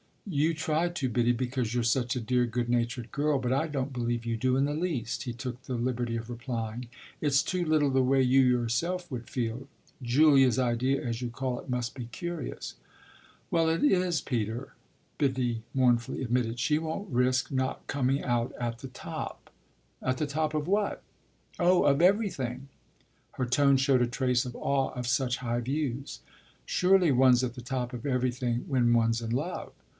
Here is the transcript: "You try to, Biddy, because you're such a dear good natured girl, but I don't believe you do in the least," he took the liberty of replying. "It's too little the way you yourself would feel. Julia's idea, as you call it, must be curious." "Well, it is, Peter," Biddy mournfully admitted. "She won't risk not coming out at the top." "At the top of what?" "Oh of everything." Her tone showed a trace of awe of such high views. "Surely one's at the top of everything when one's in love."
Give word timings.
"You 0.25 0.53
try 0.55 0.87
to, 0.89 1.09
Biddy, 1.09 1.33
because 1.33 1.75
you're 1.75 1.83
such 1.83 2.15
a 2.15 2.21
dear 2.21 2.45
good 2.45 2.69
natured 2.69 3.11
girl, 3.11 3.37
but 3.37 3.51
I 3.51 3.67
don't 3.67 3.91
believe 3.93 4.25
you 4.25 4.37
do 4.37 4.55
in 4.55 4.65
the 4.65 4.73
least," 4.73 5.23
he 5.23 5.33
took 5.33 5.61
the 5.63 5.75
liberty 5.75 6.15
of 6.15 6.29
replying. 6.29 6.87
"It's 7.19 7.43
too 7.43 7.65
little 7.65 7.89
the 7.91 8.01
way 8.01 8.21
you 8.23 8.39
yourself 8.41 9.11
would 9.11 9.29
feel. 9.29 9.67
Julia's 10.01 10.57
idea, 10.57 11.03
as 11.05 11.21
you 11.21 11.29
call 11.29 11.59
it, 11.59 11.69
must 11.69 11.93
be 11.95 12.05
curious." 12.05 12.75
"Well, 13.51 13.69
it 13.69 13.83
is, 13.83 14.21
Peter," 14.21 14.73
Biddy 15.17 15.63
mournfully 15.73 16.23
admitted. 16.23 16.59
"She 16.59 16.79
won't 16.79 17.09
risk 17.11 17.51
not 17.51 17.85
coming 17.87 18.23
out 18.23 18.53
at 18.59 18.79
the 18.79 18.87
top." 18.87 19.51
"At 20.01 20.17
the 20.17 20.27
top 20.27 20.53
of 20.53 20.67
what?" 20.67 21.03
"Oh 21.59 21.83
of 21.83 22.01
everything." 22.01 22.69
Her 23.33 23.45
tone 23.45 23.77
showed 23.77 24.01
a 24.01 24.07
trace 24.07 24.45
of 24.45 24.55
awe 24.55 24.93
of 24.93 25.05
such 25.07 25.37
high 25.37 25.59
views. 25.59 26.21
"Surely 26.65 27.11
one's 27.11 27.43
at 27.43 27.53
the 27.53 27.61
top 27.61 27.91
of 27.93 28.05
everything 28.05 28.65
when 28.67 28.93
one's 28.93 29.21
in 29.21 29.31
love." 29.31 29.73